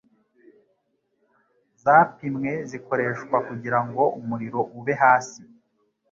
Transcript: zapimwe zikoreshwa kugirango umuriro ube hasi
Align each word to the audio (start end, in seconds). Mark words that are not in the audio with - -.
zapimwe 1.83 2.51
zikoreshwa 2.69 3.37
kugirango 3.47 4.03
umuriro 4.19 4.59
ube 4.77 4.93
hasi 5.01 5.41